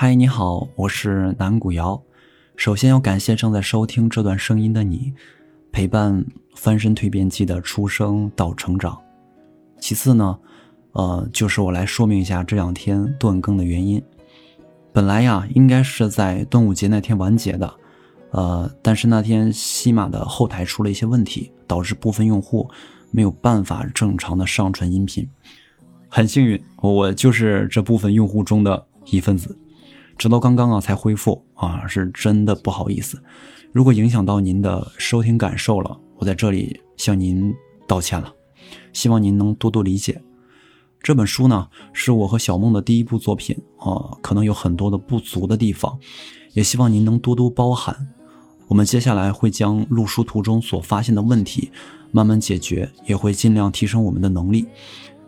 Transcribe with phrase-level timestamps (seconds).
[0.00, 2.00] 嗨，你好，我是南古瑶。
[2.54, 5.12] 首先要感谢正在收听这段声音的你，
[5.72, 6.24] 陪伴
[6.54, 8.96] 翻身蜕变记的出生到成长。
[9.80, 10.38] 其次呢，
[10.92, 14.00] 呃，就是我来说明一下这两天断更的原因。
[14.92, 17.74] 本来呀，应该是在端午节那天完结的，
[18.30, 22.70] 呃，但是那天西马的后台出了一些问题，导致部分用户
[23.10, 25.28] 没有办法正常的上传音频。
[26.08, 29.58] 很幸运，我就是这部分用户中的一份子。
[30.18, 33.22] 直到刚刚啊才恢复啊，是真的不好意思。
[33.72, 37.54] 如果影响到您的收听感受了，我在这里向您
[37.86, 38.32] 道歉了。
[38.92, 40.20] 希望您能多多理解。
[41.00, 45.96] 这本书呢是我和小梦的第一部作品啊，可能有很多的不足的地方，
[46.52, 48.08] 也希望您能多多包涵。
[48.66, 51.70] 我们接下来会将录书途中所发现的问题
[52.10, 54.66] 慢慢解决，也会尽量提升我们的能力。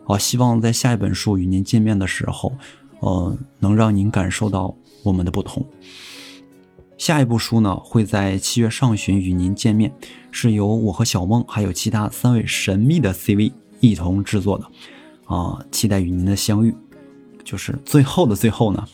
[0.04, 2.52] 好，希望在下一本书与您见面的时候。
[3.00, 5.64] 呃，能让您感受到我们的不同。
[6.96, 9.90] 下一部书呢，会在七月上旬与您见面，
[10.30, 14.66] 是由我和小梦还有其他三位神秘的 CV 一同制作的，
[15.24, 16.74] 啊，期待与您的相遇。
[17.42, 18.86] 就是最后的最后呢，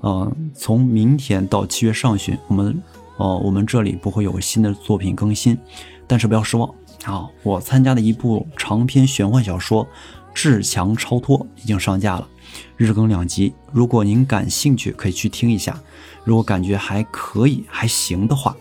[0.00, 2.80] 呃，从明天到七月上旬，我们，
[3.16, 5.58] 哦，我们这里不会有新的作品更新，
[6.06, 6.72] 但是不要失望
[7.04, 9.84] 啊，我参加的一部长篇玄幻小说
[10.32, 12.28] 《至强超脱》已经上架了。
[12.76, 15.80] 日更两集，如果您感兴趣，可以去听一下。
[16.24, 18.56] 如果感觉还可以、还行的话，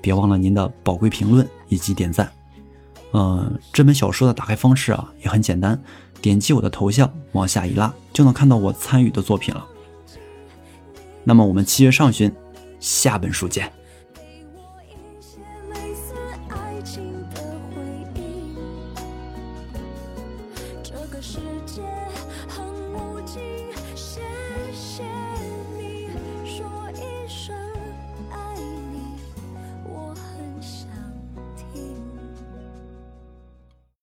[0.00, 2.30] 别忘了您的宝贵评论以及点赞。
[3.12, 5.80] 嗯，这本小说的打开方式啊也很简单，
[6.20, 9.66] 点击我的头像往下一拉，就能看到我参与的作品了。
[11.22, 12.32] 那么我们七月上旬
[12.80, 13.70] 下本书见。
[21.24, 22.23] 世界。